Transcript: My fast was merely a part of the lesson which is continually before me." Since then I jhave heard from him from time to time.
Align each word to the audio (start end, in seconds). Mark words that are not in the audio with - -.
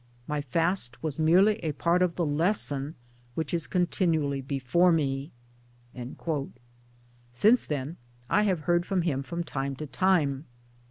My 0.25 0.41
fast 0.41 1.03
was 1.03 1.19
merely 1.19 1.57
a 1.57 1.73
part 1.73 2.01
of 2.01 2.15
the 2.15 2.25
lesson 2.25 2.95
which 3.35 3.53
is 3.53 3.67
continually 3.67 4.41
before 4.41 4.91
me." 4.91 5.31
Since 7.31 7.67
then 7.67 7.97
I 8.27 8.43
jhave 8.45 8.61
heard 8.61 8.83
from 8.87 9.03
him 9.03 9.21
from 9.21 9.43
time 9.43 9.75
to 9.75 9.85
time. 9.85 10.47